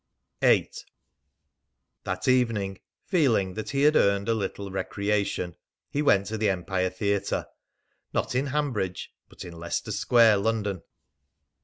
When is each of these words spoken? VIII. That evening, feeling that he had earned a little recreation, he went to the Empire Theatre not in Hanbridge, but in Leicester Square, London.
VIII. 0.41 0.71
That 2.05 2.27
evening, 2.27 2.79
feeling 3.05 3.53
that 3.53 3.69
he 3.69 3.83
had 3.83 3.95
earned 3.95 4.29
a 4.29 4.33
little 4.33 4.71
recreation, 4.71 5.55
he 5.91 6.01
went 6.01 6.25
to 6.25 6.39
the 6.39 6.49
Empire 6.49 6.89
Theatre 6.89 7.45
not 8.11 8.33
in 8.33 8.47
Hanbridge, 8.47 9.13
but 9.29 9.45
in 9.45 9.59
Leicester 9.59 9.91
Square, 9.91 10.37
London. 10.37 10.81